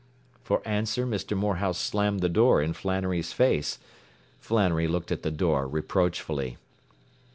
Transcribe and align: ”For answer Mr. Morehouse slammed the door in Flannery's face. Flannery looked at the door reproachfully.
”For 0.43 0.63
answer 0.67 1.05
Mr. 1.05 1.37
Morehouse 1.37 1.77
slammed 1.77 2.21
the 2.21 2.27
door 2.27 2.59
in 2.59 2.73
Flannery's 2.73 3.33
face. 3.33 3.77
Flannery 4.39 4.87
looked 4.87 5.11
at 5.11 5.21
the 5.21 5.29
door 5.29 5.67
reproachfully. 5.67 6.57